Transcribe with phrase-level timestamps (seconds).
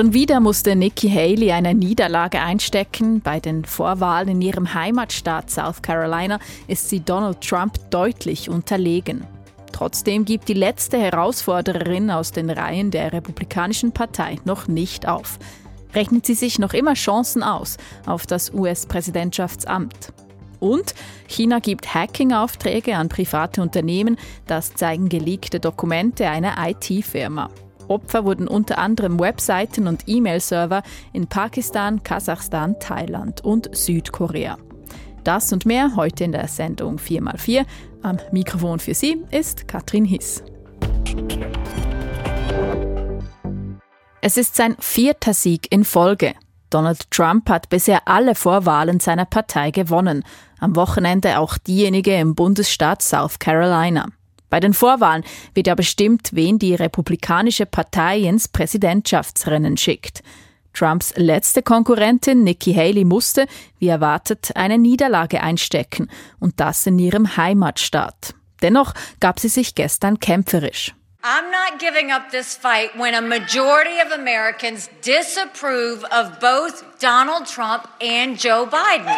[0.00, 3.20] Schon wieder musste Nikki Haley eine Niederlage einstecken.
[3.20, 6.38] Bei den Vorwahlen in ihrem Heimatstaat South Carolina
[6.68, 9.26] ist sie Donald Trump deutlich unterlegen.
[9.72, 15.38] Trotzdem gibt die letzte Herausfordererin aus den Reihen der Republikanischen Partei noch nicht auf.
[15.94, 20.14] Rechnet sie sich noch immer Chancen aus auf das US-Präsidentschaftsamt?
[20.60, 20.94] Und
[21.26, 27.50] China gibt Hacking-Aufträge an private Unternehmen, das zeigen geleakte Dokumente einer IT-Firma.
[27.90, 34.56] Opfer wurden unter anderem Webseiten und E-Mail-Server in Pakistan, Kasachstan, Thailand und Südkorea.
[35.24, 37.66] Das und mehr heute in der Sendung 4x4.
[38.02, 40.42] Am Mikrofon für Sie ist Katrin Hiss.
[44.22, 46.34] Es ist sein vierter Sieg in Folge.
[46.70, 50.24] Donald Trump hat bisher alle Vorwahlen seiner Partei gewonnen,
[50.60, 54.06] am Wochenende auch diejenige im Bundesstaat South Carolina.
[54.50, 60.22] Bei den Vorwahlen wird ja bestimmt, wen die Republikanische Partei ins Präsidentschaftsrennen schickt.
[60.74, 63.46] Trumps letzte Konkurrentin Nikki Haley musste,
[63.78, 68.34] wie erwartet, eine Niederlage einstecken und das in ihrem Heimatstaat.
[68.62, 70.94] Dennoch gab sie sich gestern kämpferisch.
[71.22, 77.46] I'm not giving up this fight when a majority of Americans disapprove of both Donald
[77.46, 79.12] Trump and Joe Biden.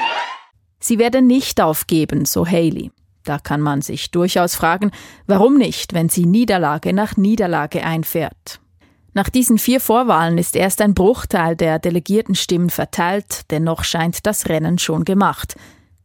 [0.81, 2.91] Sie werde nicht aufgeben, so Haley.
[3.25, 4.91] Da kann man sich durchaus fragen,
[5.27, 8.61] warum nicht, wenn sie Niederlage nach Niederlage einfährt.
[9.14, 14.48] Nach diesen vier Vorwahlen ist erst ein Bruchteil der delegierten Stimmen verteilt, dennoch scheint das
[14.48, 15.55] Rennen schon gemacht.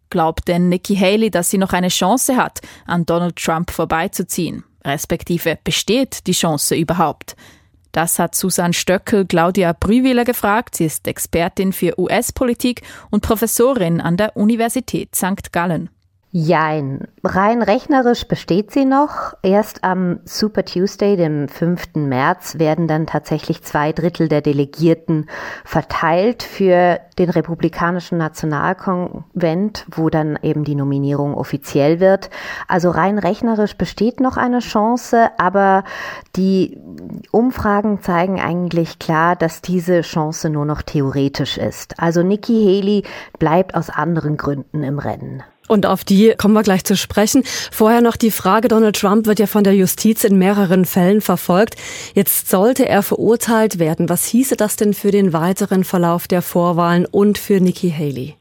[0.09, 4.63] Glaubt denn Nikki Haley, dass sie noch eine Chance hat, an Donald Trump vorbeizuziehen?
[4.85, 7.35] Respektive besteht die Chance überhaupt?
[7.91, 10.75] Das hat Susanne Stöckel Claudia Brühwiler gefragt.
[10.75, 15.51] Sie ist Expertin für US-Politik und Professorin an der Universität St.
[15.51, 15.89] Gallen.
[16.31, 17.07] Jein.
[17.23, 19.33] Rein rechnerisch besteht sie noch.
[19.43, 21.95] Erst am Super Tuesday, dem 5.
[21.95, 25.29] März, werden dann tatsächlich zwei Drittel der Delegierten
[25.63, 32.29] verteilt für den Republikanischen Nationalkonvent, wo dann eben die Nominierung offiziell wird.
[32.67, 35.85] Also rein rechnerisch besteht noch eine Chance, aber
[36.35, 36.77] die
[37.31, 42.01] Umfragen zeigen eigentlich klar, dass diese Chance nur noch theoretisch ist.
[42.01, 43.03] Also Nikki Haley
[43.39, 45.41] bleibt aus anderen Gründen im Rennen.
[45.67, 47.43] Und auf die kommen wir gleich zu sprechen.
[47.71, 51.75] Vorher noch die Frage, Donald Trump wird ja von der Justiz in mehreren Fällen verfolgt.
[52.13, 54.09] Jetzt sollte er verurteilt werden.
[54.09, 58.36] Was hieße das denn für den weiteren Verlauf der Vorwahlen und für Nikki Haley?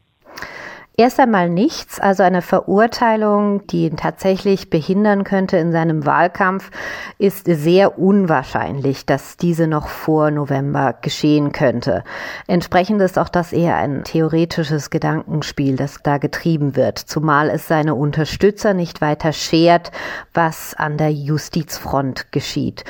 [0.99, 6.71] Erst einmal nichts, also eine Verurteilung, die ihn tatsächlich behindern könnte in seinem Wahlkampf,
[7.19, 12.03] ist sehr unwahrscheinlich, dass diese noch vor November geschehen könnte.
[12.47, 17.93] Entsprechend ist auch das eher ein theoretisches Gedankenspiel, das da getrieben wird, zumal es seine
[17.93, 19.91] Unterstützer nicht weiter schert,
[20.33, 22.85] was an der Justizfront geschieht.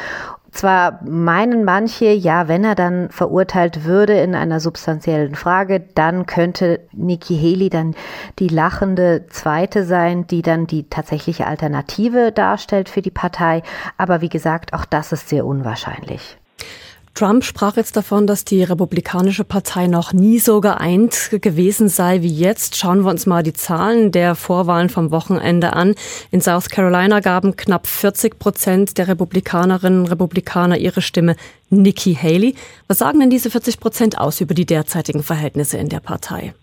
[0.57, 6.79] Zwar meinen manche, ja, wenn er dann verurteilt würde in einer substanziellen Frage, dann könnte
[6.93, 7.93] Nikki Haley dann
[8.39, 13.61] die lachende Zweite sein, die dann die tatsächliche Alternative darstellt für die Partei.
[13.97, 16.39] Aber wie gesagt, auch das ist sehr unwahrscheinlich.
[17.17, 22.31] Trump sprach jetzt davon, dass die Republikanische Partei noch nie so geeint gewesen sei wie
[22.31, 22.75] jetzt.
[22.75, 25.95] Schauen wir uns mal die Zahlen der Vorwahlen vom Wochenende an.
[26.29, 31.35] In South Carolina gaben knapp 40 Prozent der Republikanerinnen und Republikaner ihre Stimme
[31.71, 32.53] Nikki Haley.
[32.87, 36.53] Was sagen denn diese 40 Prozent aus über die derzeitigen Verhältnisse in der Partei?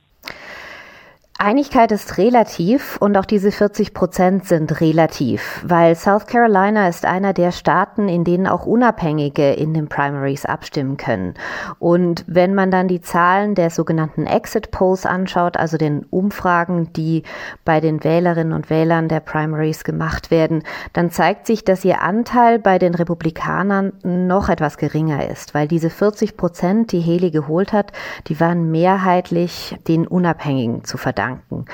[1.37, 7.33] Einigkeit ist relativ und auch diese 40 Prozent sind relativ, weil South Carolina ist einer
[7.33, 11.35] der Staaten, in denen auch Unabhängige in den Primaries abstimmen können.
[11.81, 17.25] Und wenn man dann die Zahlen der sogenannten Exit Polls anschaut, also den Umfragen, die
[17.65, 20.63] bei den Wählerinnen und Wählern der Primaries gemacht werden,
[20.93, 25.91] dann zeigt sich, dass ihr Anteil bei den Republikanern noch etwas geringer ist, weil diese
[25.91, 27.91] 40 Prozent, die Haley geholt hat,
[28.29, 31.65] die waren mehrheitlich den Unabhängigen zu verdanken danken.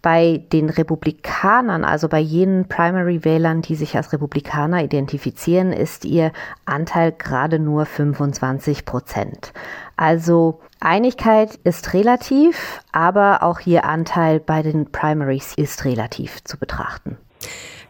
[0.00, 6.30] Bei den Republikanern, also bei jenen Primary-Wählern, die sich als Republikaner identifizieren, ist ihr
[6.64, 9.52] Anteil gerade nur 25 Prozent.
[9.96, 17.18] Also Einigkeit ist relativ, aber auch ihr Anteil bei den Primaries ist relativ zu betrachten.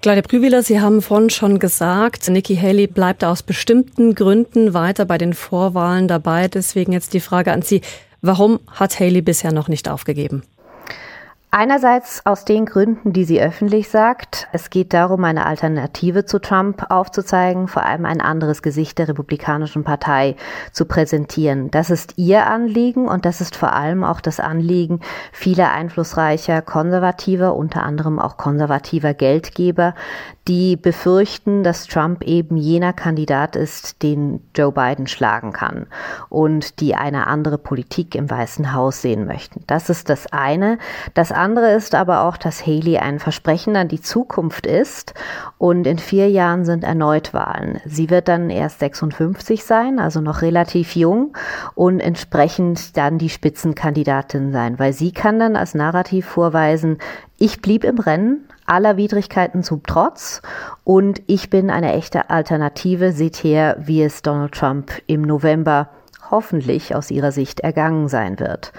[0.01, 5.19] Claudia Prüwiller, Sie haben vorhin schon gesagt, Nikki Haley bleibt aus bestimmten Gründen weiter bei
[5.19, 6.49] den Vorwahlen dabei.
[6.49, 7.83] Deswegen jetzt die Frage an Sie,
[8.23, 10.43] warum hat Haley bisher noch nicht aufgegeben?
[11.51, 14.49] Einerseits aus den Gründen, die sie öffentlich sagt.
[14.53, 19.83] Es geht darum, eine Alternative zu Trump aufzuzeigen, vor allem ein anderes Gesicht der Republikanischen
[19.83, 20.37] Partei
[20.73, 21.71] zu präsentieren.
[21.71, 25.01] Das ist ihr Anliegen und das ist vor allem auch das Anliegen
[25.33, 29.95] vieler einflussreicher Konservativer, unter anderem auch konservativer Geldgeber,
[30.49, 35.87] die befürchten, dass Trump eben jener Kandidat ist, den Joe Biden schlagen kann
[36.31, 39.63] und die eine andere Politik im Weißen Haus sehen möchten.
[39.67, 40.79] Das ist das eine.
[41.15, 45.15] Das andere ist aber auch, dass Haley ein Versprechen an die Zukunft ist
[45.57, 47.81] und in vier Jahren sind erneut Wahlen.
[47.87, 51.37] Sie wird dann erst 56 sein, also noch relativ jung
[51.75, 56.99] und entsprechend dann die Spitzenkandidatin sein, weil sie kann dann als Narrativ vorweisen,
[57.39, 60.43] ich blieb im Rennen, aller Widrigkeiten zum Trotz
[60.85, 63.13] und ich bin eine echte Alternative.
[63.13, 65.89] Seht her, wie es Donald Trump im November
[66.31, 68.73] hoffentlich aus ihrer Sicht ergangen sein wird.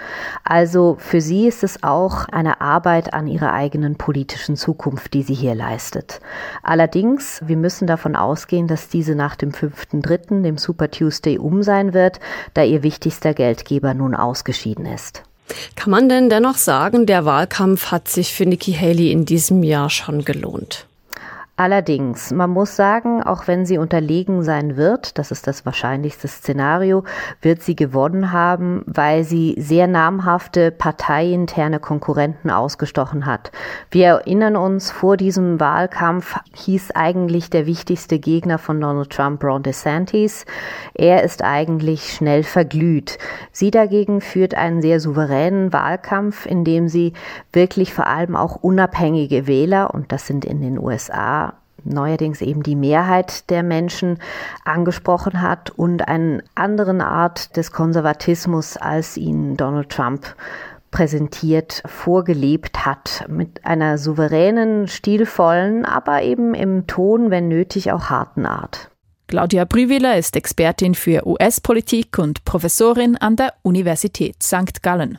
[0.44, 5.34] Also für sie ist es auch eine Arbeit an ihrer eigenen politischen Zukunft, die sie
[5.34, 6.20] hier leistet.
[6.62, 11.94] Allerdings, wir müssen davon ausgehen, dass diese nach dem 5.3., dem Super Tuesday, um sein
[11.94, 12.20] wird,
[12.54, 15.22] da ihr wichtigster Geldgeber nun ausgeschieden ist.
[15.76, 19.90] Kann man denn dennoch sagen, der Wahlkampf hat sich für Nikki Haley in diesem Jahr
[19.90, 20.86] schon gelohnt?
[21.60, 27.04] Allerdings, man muss sagen, auch wenn sie unterlegen sein wird, das ist das wahrscheinlichste Szenario,
[27.42, 33.52] wird sie gewonnen haben, weil sie sehr namhafte parteiinterne Konkurrenten ausgestochen hat.
[33.90, 39.62] Wir erinnern uns, vor diesem Wahlkampf hieß eigentlich der wichtigste Gegner von Donald Trump Ron
[39.62, 40.46] DeSantis.
[40.94, 43.18] Er ist eigentlich schnell verglüht.
[43.52, 47.12] Sie dagegen führt einen sehr souveränen Wahlkampf, in dem sie
[47.52, 51.49] wirklich vor allem auch unabhängige Wähler, und das sind in den USA
[51.84, 54.18] neuerdings eben die Mehrheit der Menschen
[54.64, 60.34] angesprochen hat und eine andere Art des Konservatismus, als ihn Donald Trump
[60.90, 68.44] präsentiert, vorgelebt hat, mit einer souveränen, stilvollen, aber eben im Ton, wenn nötig, auch harten
[68.46, 68.90] Art.
[69.28, 74.82] Claudia Brüwiler ist Expertin für US-Politik und Professorin an der Universität St.
[74.82, 75.18] Gallen.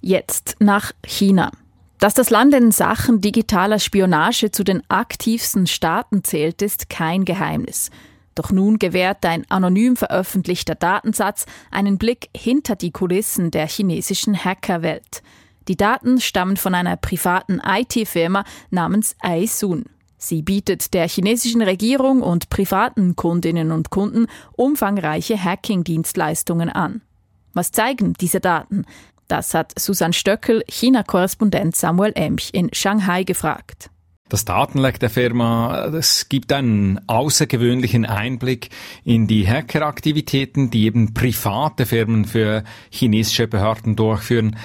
[0.00, 1.52] Jetzt nach China.
[2.02, 7.92] Dass das Land in Sachen digitaler Spionage zu den aktivsten Staaten zählt, ist kein Geheimnis.
[8.34, 15.22] Doch nun gewährt ein anonym veröffentlichter Datensatz einen Blick hinter die Kulissen der chinesischen Hackerwelt.
[15.68, 19.84] Die Daten stammen von einer privaten IT-Firma namens Aisun.
[20.18, 27.02] Sie bietet der chinesischen Regierung und privaten Kundinnen und Kunden umfangreiche Hacking-Dienstleistungen an.
[27.54, 28.86] Was zeigen diese Daten?
[29.28, 33.90] Das hat Susanne Stöckel, China-Korrespondent Samuel Emch in Shanghai gefragt.
[34.28, 38.70] Das Datenleck der Firma, das gibt einen außergewöhnlichen Einblick
[39.04, 44.56] in die Hackeraktivitäten, die eben private Firmen für chinesische Behörden durchführen.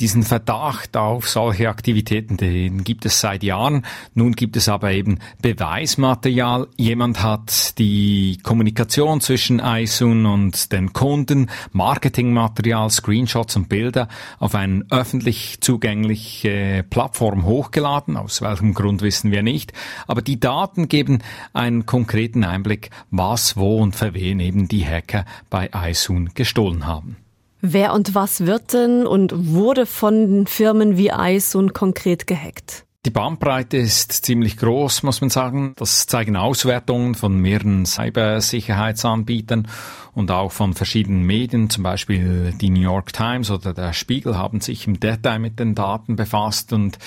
[0.00, 3.84] Diesen Verdacht auf solche Aktivitäten, den gibt es seit Jahren.
[4.14, 6.68] Nun gibt es aber eben Beweismaterial.
[6.78, 14.08] Jemand hat die Kommunikation zwischen Aisun und den Kunden, Marketingmaterial, Screenshots und Bilder
[14.38, 18.16] auf eine öffentlich zugängliche Plattform hochgeladen.
[18.16, 19.74] Aus welchem Grund wissen wir nicht.
[20.06, 21.18] Aber die Daten geben
[21.52, 27.18] einen konkreten Einblick, was, wo und für wen eben die Hacker bei Aisun gestohlen haben.
[27.62, 32.86] Wer und was wird denn und wurde von Firmen wie Eison konkret gehackt?
[33.06, 35.72] Die Bandbreite ist ziemlich groß, muss man sagen.
[35.76, 39.68] Das zeigen Auswertungen von mehreren Cybersicherheitsanbietern
[40.12, 44.60] und auch von verschiedenen Medien, zum Beispiel die New York Times oder der Spiegel haben
[44.60, 46.98] sich im Detail mit den Daten befasst und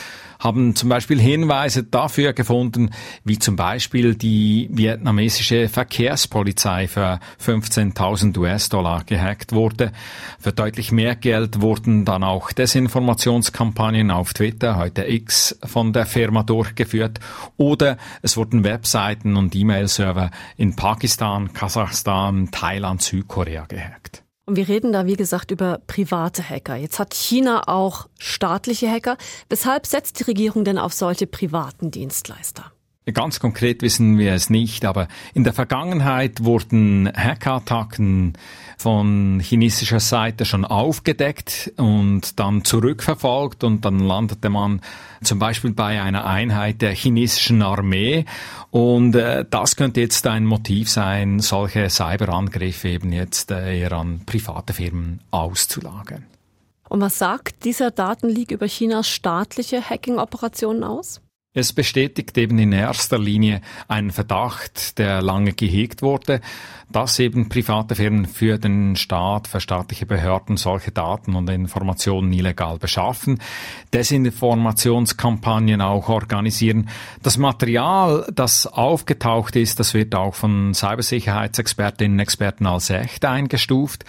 [0.43, 2.89] haben zum Beispiel Hinweise dafür gefunden,
[3.23, 9.93] wie zum Beispiel die vietnamesische Verkehrspolizei für 15.000 US-Dollar gehackt wurde.
[10.39, 16.43] Für deutlich mehr Geld wurden dann auch Desinformationskampagnen auf Twitter, heute X, von der Firma
[16.43, 17.19] durchgeführt
[17.55, 24.23] oder es wurden Webseiten und E-Mail-Server in Pakistan, Kasachstan, Thailand, Südkorea gehackt.
[24.45, 26.75] Und wir reden da, wie gesagt, über private Hacker.
[26.75, 29.17] Jetzt hat China auch staatliche Hacker.
[29.49, 32.73] Weshalb setzt die Regierung denn auf solche privaten Dienstleister?
[33.11, 38.37] Ganz konkret wissen wir es nicht, aber in der Vergangenheit wurden Hackerattacken
[38.77, 44.79] von chinesischer Seite schon aufgedeckt und dann zurückverfolgt und dann landete man
[45.21, 48.23] zum Beispiel bei einer Einheit der chinesischen Armee
[48.71, 54.21] und äh, das könnte jetzt ein Motiv sein, solche Cyberangriffe eben jetzt äh, eher an
[54.25, 56.25] private Firmen auszulagern.
[56.87, 61.22] Und was sagt dieser Datenleak über Chinas staatliche Hacking-Operationen aus?
[61.55, 66.41] Es bestätigt eben in erster Linie einen Verdacht, der lange gehegt wurde,
[66.91, 72.79] dass eben private Firmen für den Staat, für staatliche Behörden solche Daten und Informationen illegal
[72.79, 73.39] beschaffen,
[73.93, 76.89] Desinformationskampagnen auch organisieren.
[77.21, 84.05] Das Material, das aufgetaucht ist, das wird auch von Cybersicherheitsexpertinnen und Experten als echt eingestuft.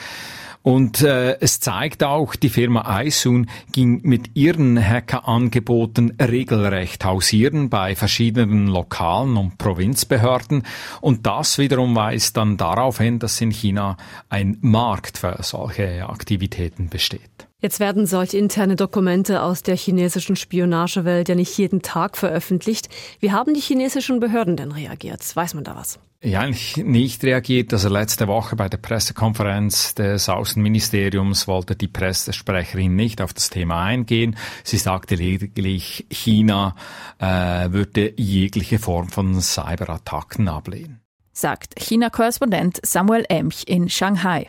[0.64, 7.94] Und äh, es zeigt auch, die Firma Isun ging mit ihren Hackerangeboten regelrecht hausieren bei
[7.94, 10.62] verschiedenen lokalen und Provinzbehörden.
[11.02, 13.98] Und das wiederum weist dann darauf hin, dass in China
[14.30, 17.46] ein Markt für solche Aktivitäten besteht.
[17.60, 22.88] Jetzt werden solche interne Dokumente aus der chinesischen Spionagewelt ja nicht jeden Tag veröffentlicht.
[23.20, 25.20] Wie haben die chinesischen Behörden denn reagiert?
[25.36, 25.98] Weiß man da was?
[26.24, 27.72] Ja, eigentlich nicht reagiert.
[27.72, 33.84] Also letzte Woche bei der Pressekonferenz des Außenministeriums wollte die Pressesprecherin nicht auf das Thema
[33.84, 34.36] eingehen.
[34.62, 36.74] Sie sagte lediglich, China
[37.18, 41.00] äh, würde jegliche Form von Cyberattacken ablehnen.
[41.32, 44.48] Sagt China-Korrespondent Samuel Emch in Shanghai.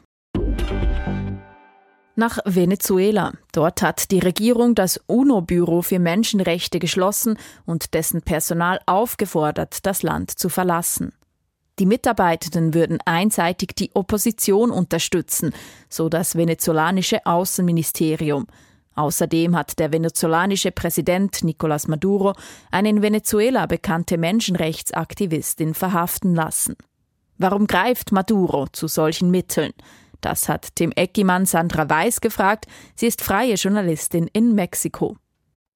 [2.15, 3.33] Nach Venezuela.
[3.51, 10.39] Dort hat die Regierung das UNO-Büro für Menschenrechte geschlossen und dessen Personal aufgefordert, das Land
[10.39, 11.11] zu verlassen.
[11.77, 15.53] Die Mitarbeitenden würden einseitig die Opposition unterstützen,
[15.89, 18.47] so das venezolanische Außenministerium.
[18.95, 22.33] Außerdem hat der venezolanische Präsident Nicolás Maduro
[22.71, 26.75] eine in Venezuela bekannte Menschenrechtsaktivistin verhaften lassen.
[27.37, 29.73] Warum greift Maduro zu solchen Mitteln?
[30.21, 32.67] Das hat Tim Eckimann Sandra Weiß gefragt.
[32.95, 35.17] Sie ist freie Journalistin in Mexiko.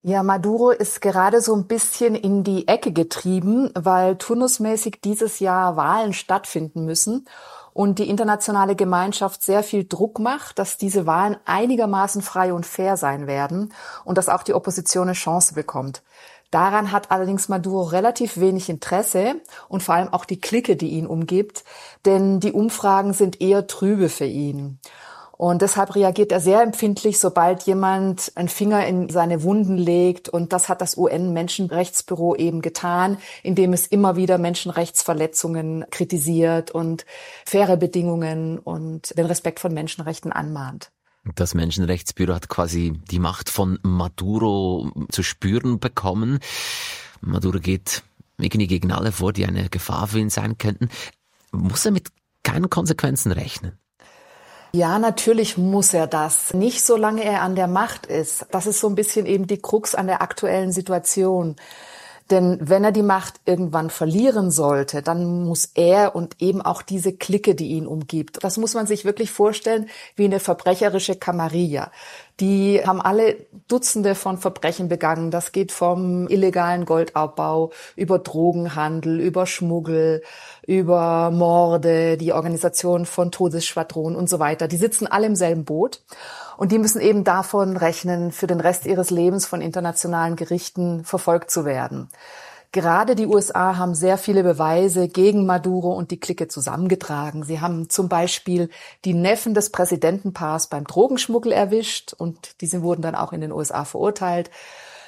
[0.02, 5.76] Ja, Maduro ist gerade so ein bisschen in die Ecke getrieben, weil turnusmäßig dieses Jahr
[5.76, 7.28] Wahlen stattfinden müssen
[7.74, 12.96] und die internationale Gemeinschaft sehr viel Druck macht, dass diese Wahlen einigermaßen frei und fair
[12.96, 13.74] sein werden
[14.06, 16.02] und dass auch die Opposition eine Chance bekommt.
[16.50, 21.08] Daran hat allerdings Maduro relativ wenig Interesse und vor allem auch die Clique, die ihn
[21.08, 21.66] umgibt,
[22.06, 24.80] denn die Umfragen sind eher trübe für ihn.
[25.40, 30.28] Und deshalb reagiert er sehr empfindlich, sobald jemand einen Finger in seine Wunden legt.
[30.28, 37.06] Und das hat das UN-Menschenrechtsbüro eben getan, indem es immer wieder Menschenrechtsverletzungen kritisiert und
[37.46, 40.92] faire Bedingungen und den Respekt von Menschenrechten anmahnt.
[41.36, 46.40] Das Menschenrechtsbüro hat quasi die Macht von Maduro zu spüren bekommen.
[47.22, 48.04] Maduro geht
[48.38, 50.90] irgendwie gegen alle vor, die eine Gefahr für ihn sein könnten.
[51.54, 52.10] Muss er mit
[52.44, 53.80] keinen Konsequenzen rechnen?
[54.72, 56.54] Ja, natürlich muss er das.
[56.54, 58.46] Nicht solange er an der Macht ist.
[58.52, 61.56] Das ist so ein bisschen eben die Krux an der aktuellen Situation.
[62.30, 67.14] Denn wenn er die Macht irgendwann verlieren sollte, dann muss er und eben auch diese
[67.14, 71.92] Clique, die ihn umgibt, das muss man sich wirklich vorstellen wie eine verbrecherische Camarilla.
[72.40, 73.36] Die haben alle
[73.68, 75.30] Dutzende von Verbrechen begangen.
[75.30, 80.22] Das geht vom illegalen Goldabbau über Drogenhandel, über Schmuggel,
[80.66, 84.68] über Morde, die Organisation von Todesschwadronen und so weiter.
[84.68, 86.02] Die sitzen alle im selben Boot.
[86.60, 91.52] Und die müssen eben davon rechnen, für den Rest ihres Lebens von internationalen Gerichten verfolgt
[91.52, 92.10] zu werden.
[92.74, 97.44] Gerade die USA haben sehr viele Beweise gegen Maduro und die Clique zusammengetragen.
[97.44, 98.70] Sie haben zum Beispiel
[99.06, 103.86] die Neffen des Präsidentenpaars beim Drogenschmuggel erwischt und diese wurden dann auch in den USA
[103.86, 104.52] verurteilt.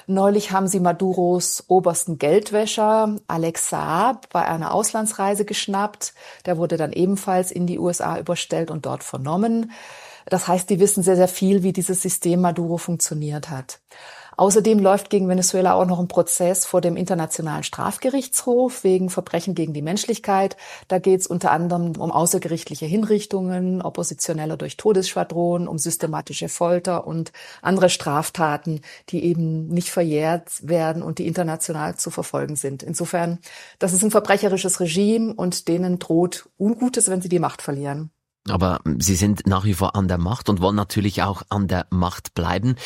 [0.06, 6.14] Neulich haben sie Maduros obersten Geldwäscher Alex Saab bei einer Auslandsreise geschnappt.
[6.46, 9.70] Der wurde dann ebenfalls in die USA überstellt und dort vernommen.
[10.26, 13.80] Das heißt, die wissen sehr, sehr viel, wie dieses System Maduro funktioniert hat.
[14.36, 19.74] Außerdem läuft gegen Venezuela auch noch ein Prozess vor dem Internationalen Strafgerichtshof wegen Verbrechen gegen
[19.74, 20.56] die Menschlichkeit.
[20.88, 27.32] Da geht es unter anderem um außergerichtliche Hinrichtungen, Oppositionelle durch Todesschwadronen, um systematische Folter und
[27.60, 32.82] andere Straftaten, die eben nicht verjährt werden und die international zu verfolgen sind.
[32.82, 33.38] Insofern,
[33.78, 38.10] das ist ein verbrecherisches Regime und denen droht Ungutes, wenn sie die Macht verlieren.
[38.48, 41.86] Aber Sie sind nach wie vor an der Macht und wollen natürlich auch an der
[41.90, 42.76] Macht bleiben.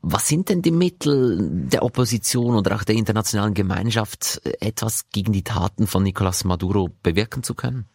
[0.00, 5.44] Was sind denn die Mittel der Opposition oder auch der internationalen Gemeinschaft, etwas gegen die
[5.44, 7.86] Taten von Nicolás Maduro bewirken zu können?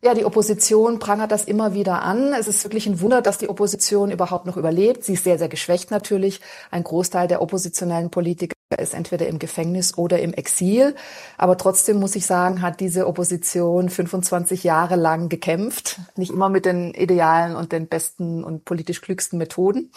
[0.00, 2.32] Ja, die Opposition prangert das immer wieder an.
[2.32, 5.02] Es ist wirklich ein Wunder, dass die Opposition überhaupt noch überlebt.
[5.02, 6.40] Sie ist sehr, sehr geschwächt natürlich.
[6.70, 10.94] Ein Großteil der oppositionellen Politiker ist entweder im Gefängnis oder im Exil.
[11.36, 15.98] Aber trotzdem muss ich sagen, hat diese Opposition 25 Jahre lang gekämpft.
[16.14, 19.90] Nicht immer mit den idealen und den besten und politisch klügsten Methoden.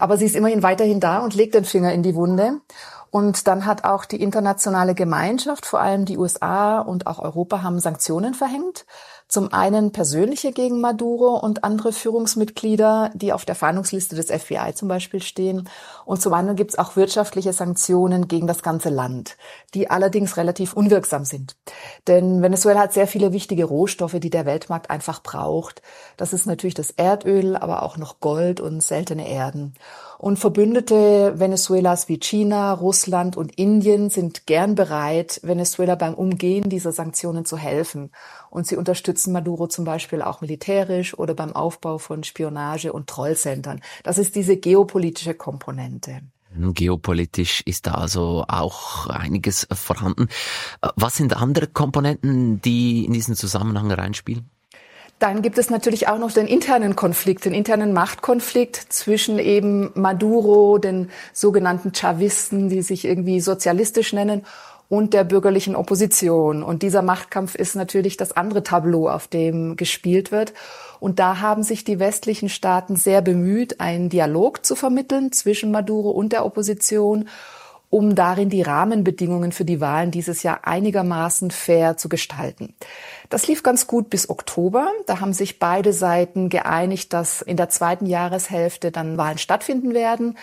[0.00, 2.62] Aber sie ist immerhin weiterhin da und legt den Finger in die Wunde.
[3.10, 7.80] Und dann hat auch die internationale Gemeinschaft, vor allem die USA und auch Europa, haben
[7.80, 8.86] Sanktionen verhängt.
[9.30, 14.88] Zum einen persönliche gegen Maduro und andere Führungsmitglieder, die auf der Fahndungsliste des FBI zum
[14.88, 15.68] Beispiel stehen.
[16.04, 19.36] Und zum anderen gibt es auch wirtschaftliche Sanktionen gegen das ganze Land,
[19.72, 21.56] die allerdings relativ unwirksam sind.
[22.08, 25.80] Denn Venezuela hat sehr viele wichtige Rohstoffe, die der Weltmarkt einfach braucht.
[26.16, 29.74] Das ist natürlich das Erdöl, aber auch noch Gold und seltene Erden.
[30.20, 36.92] Und Verbündete Venezuelas wie China, Russland und Indien sind gern bereit, Venezuela beim Umgehen dieser
[36.92, 38.10] Sanktionen zu helfen.
[38.50, 43.80] Und sie unterstützen Maduro zum Beispiel auch militärisch oder beim Aufbau von Spionage- und Trollcentern.
[44.02, 46.20] Das ist diese geopolitische Komponente.
[46.54, 50.28] Geopolitisch ist da also auch einiges vorhanden.
[50.96, 54.50] Was sind andere Komponenten, die in diesen Zusammenhang reinspielen?
[55.20, 60.78] Dann gibt es natürlich auch noch den internen Konflikt, den internen Machtkonflikt zwischen eben Maduro,
[60.78, 64.44] den sogenannten Chavisten, die sich irgendwie sozialistisch nennen,
[64.88, 66.64] und der bürgerlichen Opposition.
[66.64, 70.52] Und dieser Machtkampf ist natürlich das andere Tableau, auf dem gespielt wird.
[70.98, 76.10] Und da haben sich die westlichen Staaten sehr bemüht, einen Dialog zu vermitteln zwischen Maduro
[76.10, 77.28] und der Opposition
[77.90, 82.74] um darin die Rahmenbedingungen für die Wahlen dieses Jahr einigermaßen fair zu gestalten.
[83.28, 84.88] Das lief ganz gut bis Oktober.
[85.06, 90.38] Da haben sich beide Seiten geeinigt, dass in der zweiten Jahreshälfte dann Wahlen stattfinden werden.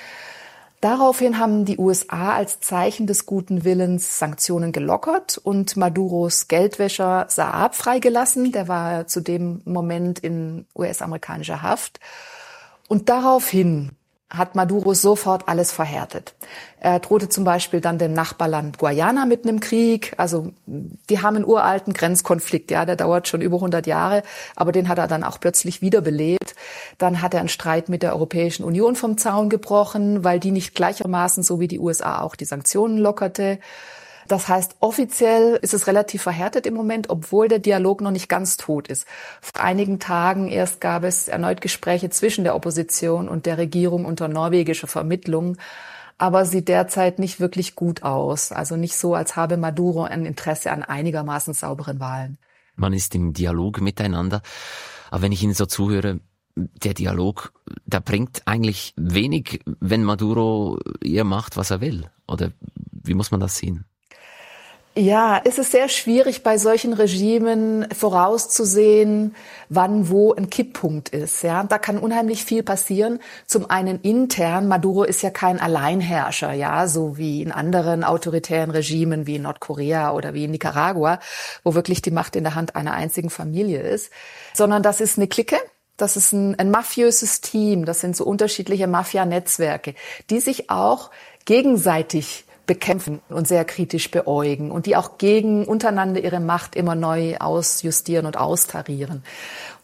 [0.81, 7.75] Daraufhin haben die USA als Zeichen des guten Willens Sanktionen gelockert und Maduros Geldwäscher Saab
[7.75, 8.51] freigelassen.
[8.51, 11.99] Der war zu dem Moment in US-amerikanischer Haft.
[12.87, 13.96] Und daraufhin
[14.29, 16.35] hat Maduro sofort alles verhärtet.
[16.79, 20.13] Er drohte zum Beispiel dann dem Nachbarland Guayana mit einem Krieg.
[20.17, 24.23] Also die haben einen uralten Grenzkonflikt, ja, der dauert schon über 100 Jahre,
[24.55, 26.55] aber den hat er dann auch plötzlich wiederbelebt.
[26.97, 30.75] Dann hat er einen Streit mit der Europäischen Union vom Zaun gebrochen, weil die nicht
[30.75, 33.59] gleichermaßen, so wie die USA, auch die Sanktionen lockerte.
[34.27, 38.57] Das heißt, offiziell ist es relativ verhärtet im Moment, obwohl der Dialog noch nicht ganz
[38.57, 39.07] tot ist.
[39.41, 44.27] Vor einigen Tagen erst gab es erneut Gespräche zwischen der Opposition und der Regierung unter
[44.27, 45.57] norwegischer Vermittlung.
[46.17, 48.51] Aber sieht derzeit nicht wirklich gut aus.
[48.51, 52.37] Also nicht so, als habe Maduro ein Interesse an einigermaßen sauberen Wahlen.
[52.75, 54.41] Man ist im Dialog miteinander.
[55.09, 56.19] Aber wenn ich Ihnen so zuhöre,
[56.55, 57.53] der Dialog,
[57.85, 62.09] der bringt eigentlich wenig, wenn Maduro ihr macht, was er will.
[62.27, 62.51] Oder
[62.91, 63.85] wie muss man das sehen?
[64.97, 69.35] Ja, es ist sehr schwierig bei solchen Regimen vorauszusehen,
[69.69, 71.43] wann wo ein Kipppunkt ist.
[71.43, 73.19] Ja, da kann unheimlich viel passieren.
[73.45, 74.67] Zum einen intern.
[74.67, 80.13] Maduro ist ja kein Alleinherrscher, ja, so wie in anderen autoritären Regimen wie in Nordkorea
[80.13, 81.19] oder wie in Nicaragua,
[81.63, 84.09] wo wirklich die Macht in der Hand einer einzigen Familie ist,
[84.55, 85.57] sondern das ist eine Clique.
[85.97, 87.85] Das ist ein, ein mafiöses Team.
[87.85, 89.93] Das sind so unterschiedliche Mafia-Netzwerke,
[90.31, 91.11] die sich auch
[91.45, 97.37] gegenseitig bekämpfen und sehr kritisch beäugen und die auch gegen untereinander ihre Macht immer neu
[97.37, 99.23] ausjustieren und austarieren.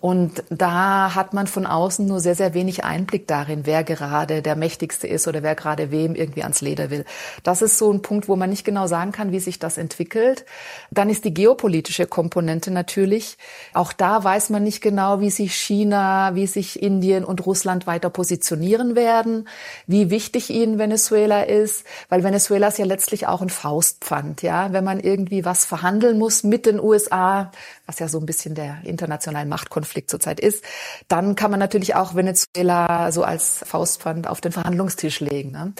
[0.03, 4.57] Und da hat man von außen nur sehr, sehr wenig Einblick darin, wer gerade der
[4.57, 7.05] Mächtigste ist oder wer gerade wem irgendwie ans Leder will.
[7.43, 10.43] Das ist so ein Punkt, wo man nicht genau sagen kann, wie sich das entwickelt.
[10.91, 13.37] Dann ist die geopolitische Komponente natürlich.
[13.73, 18.09] Auch da weiß man nicht genau, wie sich China, wie sich Indien und Russland weiter
[18.09, 19.47] positionieren werden,
[19.87, 24.73] wie wichtig ihnen Venezuela ist, weil Venezuela ist ja letztlich auch ein Faustpfand, ja.
[24.73, 27.53] Wenn man irgendwie was verhandeln muss mit den USA,
[27.85, 30.63] was ja so ein bisschen der internationale Machtkonflikt zurzeit ist,
[31.07, 35.51] dann kann man natürlich auch Venezuela so als Faustpfand auf den Verhandlungstisch legen.
[35.51, 35.73] Ne?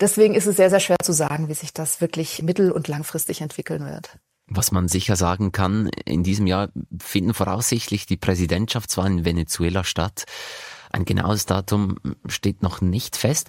[0.00, 3.40] Deswegen ist es sehr, sehr schwer zu sagen, wie sich das wirklich mittel- und langfristig
[3.40, 4.18] entwickeln wird.
[4.46, 6.68] Was man sicher sagen kann, in diesem Jahr
[7.00, 10.24] finden voraussichtlich die Präsidentschaftswahlen in Venezuela statt.
[10.92, 11.96] Ein genaues Datum
[12.28, 13.48] steht noch nicht fest.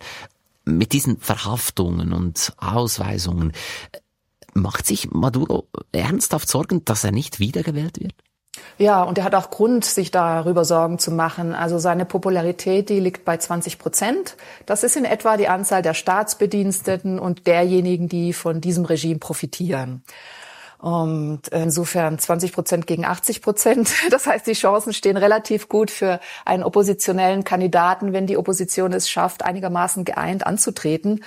[0.63, 3.51] Mit diesen Verhaftungen und Ausweisungen,
[4.57, 8.15] Macht sich Maduro ernsthaft Sorgen, dass er nicht wiedergewählt wird?
[8.77, 11.53] Ja, und er hat auch Grund, sich darüber Sorgen zu machen.
[11.53, 14.35] Also seine Popularität, die liegt bei 20 Prozent.
[14.65, 20.03] Das ist in etwa die Anzahl der Staatsbediensteten und derjenigen, die von diesem Regime profitieren.
[20.77, 23.91] Und insofern 20 Prozent gegen 80 Prozent.
[24.11, 29.09] Das heißt, die Chancen stehen relativ gut für einen oppositionellen Kandidaten, wenn die Opposition es
[29.09, 31.23] schafft, einigermaßen geeint anzutreten.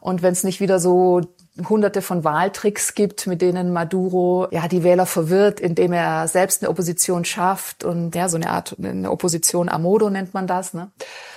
[0.00, 1.20] Und wenn es nicht wieder so
[1.68, 6.70] hunderte von Wahltricks gibt, mit denen Maduro ja die Wähler verwirrt, indem er selbst eine
[6.70, 10.90] Opposition schafft und ja so eine Art eine Opposition a modo nennt man das, ne?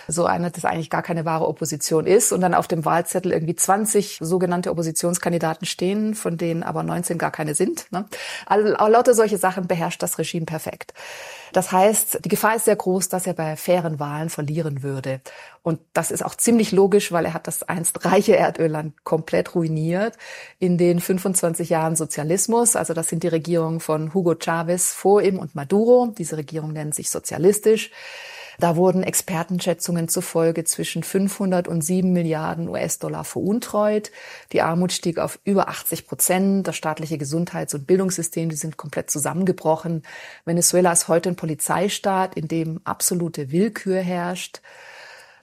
[0.07, 3.55] So eine, das eigentlich gar keine wahre Opposition ist und dann auf dem Wahlzettel irgendwie
[3.55, 7.91] 20 sogenannte Oppositionskandidaten stehen, von denen aber 19 gar keine sind.
[7.91, 8.05] Ne?
[8.45, 10.93] Also lauter solche Sachen beherrscht das Regime perfekt.
[11.55, 15.21] Das heißt, die Gefahr ist sehr groß, dass er bei fairen Wahlen verlieren würde.
[15.63, 20.17] Und das ist auch ziemlich logisch, weil er hat das einst reiche Erdölland komplett ruiniert
[20.59, 22.75] in den 25 Jahren Sozialismus.
[22.75, 26.13] Also das sind die Regierungen von Hugo Chavez vor ihm und Maduro.
[26.17, 27.89] Diese Regierung nennt sich sozialistisch.
[28.59, 34.11] Da wurden Expertenschätzungen zufolge zwischen 500 und 7 Milliarden US-Dollar veruntreut.
[34.51, 36.67] Die Armut stieg auf über 80 Prozent.
[36.67, 40.03] Das staatliche Gesundheits- und Bildungssystem, die sind komplett zusammengebrochen.
[40.45, 44.61] Venezuela ist heute ein Polizeistaat, in dem absolute Willkür herrscht.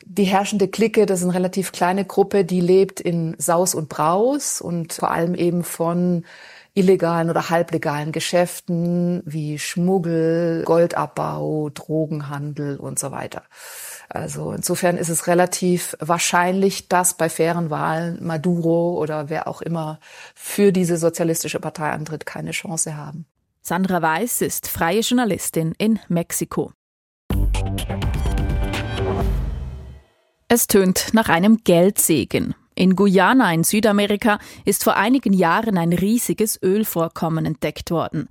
[0.05, 4.61] Die herrschende Clique, das ist eine relativ kleine Gruppe, die lebt in Saus und Braus
[4.61, 6.25] und vor allem eben von
[6.75, 13.43] illegalen oder halblegalen Geschäften wie Schmuggel, Goldabbau, Drogenhandel und so weiter.
[14.09, 19.99] Also insofern ist es relativ wahrscheinlich, dass bei fairen Wahlen Maduro oder wer auch immer
[20.35, 23.27] für diese sozialistische Partei antritt, keine Chance haben.
[23.63, 26.73] Sandra Weiß ist freie Journalistin in Mexiko.
[30.49, 32.55] Es tönt nach einem Geldsegen.
[32.83, 38.29] In Guyana in Südamerika ist vor einigen Jahren ein riesiges Ölvorkommen entdeckt worden.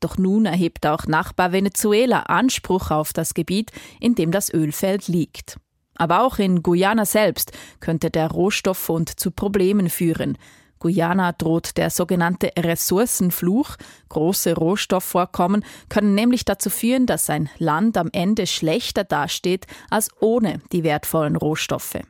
[0.00, 5.58] Doch nun erhebt auch Nachbar Venezuela Anspruch auf das Gebiet, in dem das Ölfeld liegt.
[5.94, 10.36] Aber auch in Guyana selbst könnte der Rohstofffund zu Problemen führen.
[10.80, 13.76] Guyana droht der sogenannte Ressourcenfluch.
[14.10, 20.60] Große Rohstoffvorkommen können nämlich dazu führen, dass ein Land am Ende schlechter dasteht als ohne
[20.72, 22.00] die wertvollen Rohstoffe.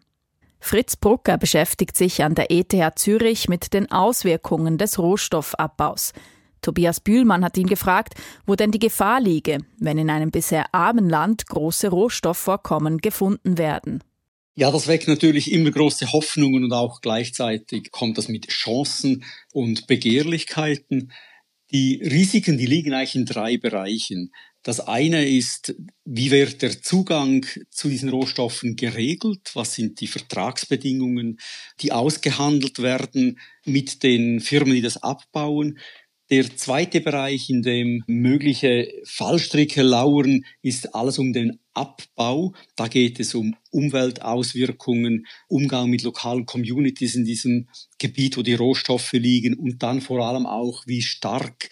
[0.64, 6.14] Fritz Brucker beschäftigt sich an der ETH Zürich mit den Auswirkungen des Rohstoffabbaus.
[6.62, 8.14] Tobias Bühlmann hat ihn gefragt,
[8.46, 14.02] wo denn die Gefahr liege, wenn in einem bisher armen Land große Rohstoffvorkommen gefunden werden.
[14.54, 19.22] Ja, das weckt natürlich immer große Hoffnungen und auch gleichzeitig kommt das mit Chancen
[19.52, 21.12] und Begehrlichkeiten.
[21.72, 24.32] Die Risiken, die liegen eigentlich in drei Bereichen.
[24.64, 25.74] Das eine ist,
[26.06, 29.50] wie wird der Zugang zu diesen Rohstoffen geregelt?
[29.52, 31.38] Was sind die Vertragsbedingungen,
[31.80, 35.78] die ausgehandelt werden mit den Firmen, die das abbauen?
[36.30, 42.54] Der zweite Bereich, in dem mögliche Fallstricke lauern, ist alles um den Abbau.
[42.74, 49.12] Da geht es um Umweltauswirkungen, Umgang mit lokalen Communities in diesem Gebiet, wo die Rohstoffe
[49.12, 51.68] liegen und dann vor allem auch, wie stark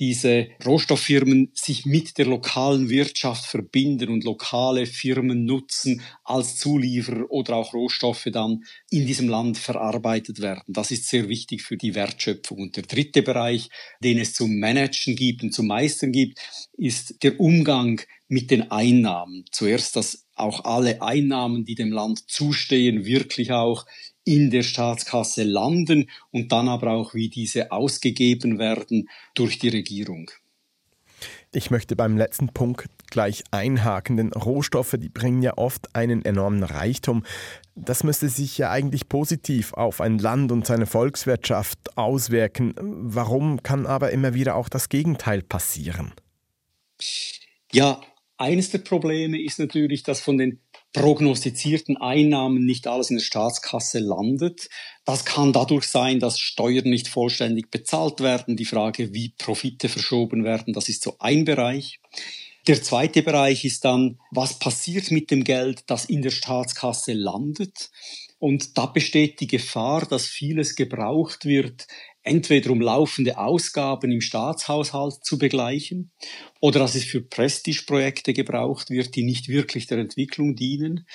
[0.00, 7.56] diese Rohstofffirmen sich mit der lokalen Wirtschaft verbinden und lokale Firmen nutzen als Zulieferer oder
[7.56, 10.62] auch Rohstoffe dann in diesem Land verarbeitet werden.
[10.68, 12.58] Das ist sehr wichtig für die Wertschöpfung.
[12.60, 13.68] Und der dritte Bereich,
[14.02, 16.38] den es zum Managen gibt und zum Meistern gibt,
[16.78, 19.44] ist der Umgang mit den Einnahmen.
[19.50, 23.84] Zuerst, dass auch alle Einnahmen, die dem Land zustehen, wirklich auch
[24.30, 30.30] in der Staatskasse landen und dann aber auch, wie diese ausgegeben werden durch die Regierung.
[31.52, 36.62] Ich möchte beim letzten Punkt gleich einhaken, denn Rohstoffe, die bringen ja oft einen enormen
[36.62, 37.24] Reichtum.
[37.74, 42.74] Das müsste sich ja eigentlich positiv auf ein Land und seine Volkswirtschaft auswirken.
[42.78, 46.12] Warum kann aber immer wieder auch das Gegenteil passieren?
[47.72, 48.00] Ja,
[48.36, 50.60] eines der Probleme ist natürlich, dass von den
[50.92, 54.68] prognostizierten Einnahmen nicht alles in der Staatskasse landet.
[55.04, 58.56] Das kann dadurch sein, dass Steuern nicht vollständig bezahlt werden.
[58.56, 62.00] Die Frage, wie Profite verschoben werden, das ist so ein Bereich.
[62.66, 67.90] Der zweite Bereich ist dann, was passiert mit dem Geld, das in der Staatskasse landet?
[68.38, 71.86] Und da besteht die Gefahr, dass vieles gebraucht wird,
[72.22, 76.12] entweder um laufende Ausgaben im Staatshaushalt zu begleichen
[76.60, 81.06] oder dass es für Prestigeprojekte gebraucht wird, die nicht wirklich der Entwicklung dienen,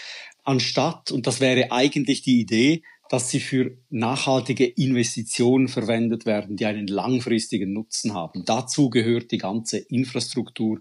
[0.43, 6.65] anstatt, und das wäre eigentlich die Idee, dass sie für nachhaltige Investitionen verwendet werden, die
[6.65, 8.45] einen langfristigen Nutzen haben.
[8.45, 10.79] Dazu gehört die ganze Infrastruktur,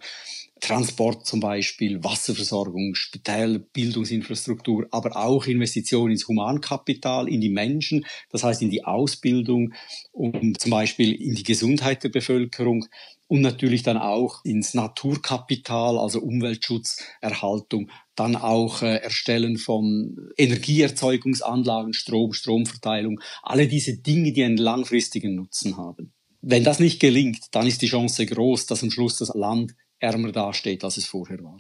[0.65, 8.45] Transport zum Beispiel, Wasserversorgung, Spitäler, Bildungsinfrastruktur, aber auch Investitionen ins Humankapital, in die Menschen, das
[8.45, 9.75] heißt in die Ausbildung
[10.13, 12.87] und zum Beispiel in die Gesundheit der Bevölkerung
[13.27, 21.93] und natürlich dann auch ins Naturkapital, also Umweltschutz, Erhaltung, dann auch äh, Erstellen von Energieerzeugungsanlagen,
[21.93, 26.15] Strom, Stromverteilung, alle diese Dinge, die einen langfristigen Nutzen haben.
[26.41, 30.33] Wenn das nicht gelingt, dann ist die Chance groß, dass am Schluss das Land ärmer
[30.33, 31.59] dasteht, als es vorher war.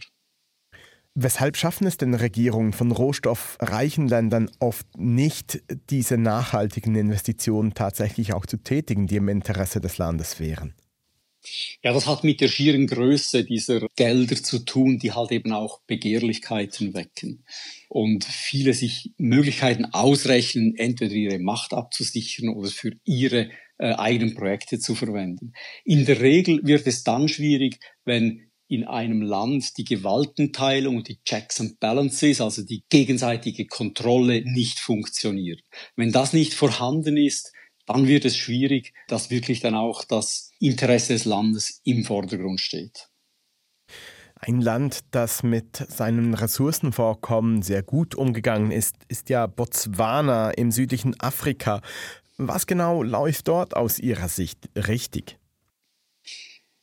[1.16, 8.46] Weshalb schaffen es denn Regierungen von rohstoffreichen Ländern oft nicht, diese nachhaltigen Investitionen tatsächlich auch
[8.46, 10.74] zu tätigen, die im Interesse des Landes wären?
[11.82, 15.80] Ja, das hat mit der schieren Größe dieser Gelder zu tun, die halt eben auch
[15.86, 17.44] Begehrlichkeiten wecken.
[17.88, 24.78] Und viele sich Möglichkeiten ausrechnen, entweder ihre Macht abzusichern oder für ihre äh, eigenen Projekte
[24.78, 25.52] zu verwenden.
[25.84, 31.20] In der Regel wird es dann schwierig, wenn in einem Land die Gewaltenteilung und die
[31.24, 35.60] Checks and Balances, also die gegenseitige Kontrolle nicht funktioniert.
[35.96, 37.52] Wenn das nicht vorhanden ist,
[37.86, 43.08] dann wird es schwierig, dass wirklich dann auch das Interesse des Landes im Vordergrund steht.
[44.36, 51.18] Ein Land, das mit seinen Ressourcenvorkommen sehr gut umgegangen ist, ist ja Botswana im südlichen
[51.18, 51.80] Afrika.
[52.36, 55.38] Was genau läuft dort aus Ihrer Sicht richtig?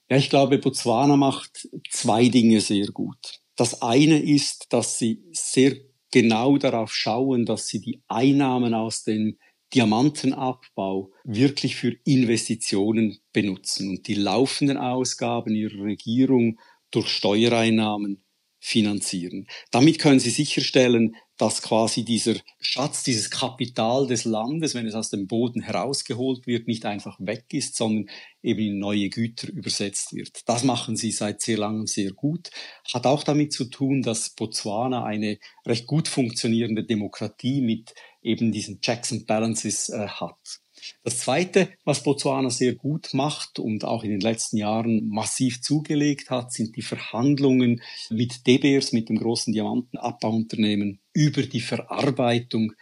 [0.09, 3.41] Ja, ich glaube, Botswana macht zwei Dinge sehr gut.
[3.55, 5.75] Das eine ist, dass sie sehr
[6.11, 9.37] genau darauf schauen, dass sie die Einnahmen aus dem
[9.73, 16.59] Diamantenabbau wirklich für Investitionen benutzen und die laufenden Ausgaben ihrer Regierung
[16.91, 18.23] durch Steuereinnahmen
[18.59, 19.47] finanzieren.
[19.71, 25.09] Damit können sie sicherstellen, dass quasi dieser Schatz, dieses Kapital des Landes, wenn es aus
[25.09, 30.47] dem Boden herausgeholt wird, nicht einfach weg ist, sondern eben in neue Güter übersetzt wird.
[30.47, 32.51] Das machen sie seit sehr langem sehr gut.
[32.93, 38.79] Hat auch damit zu tun, dass Botswana eine recht gut funktionierende Demokratie mit eben diesen
[38.81, 40.61] Checks and Balances äh, hat.
[41.03, 46.29] Das Zweite, was Botswana sehr gut macht und auch in den letzten Jahren massiv zugelegt
[46.29, 52.73] hat, sind die Verhandlungen mit De mit dem großen Diamantenabbauunternehmen, über die Verarbeitung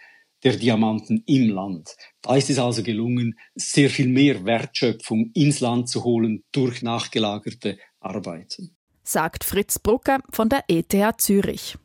[0.43, 1.95] der Diamanten im Land.
[2.21, 7.77] Da ist es also gelungen, sehr viel mehr Wertschöpfung ins Land zu holen durch nachgelagerte
[7.99, 8.75] Arbeiten.
[9.03, 11.77] Sagt Fritz Brucker von der ETH Zürich.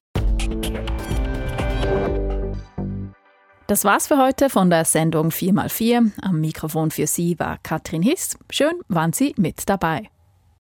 [3.67, 6.11] Das war's für heute von der Sendung 4x4.
[6.21, 8.37] Am Mikrofon für Sie war Katrin Hiss.
[8.51, 10.11] Schön waren Sie mit dabei.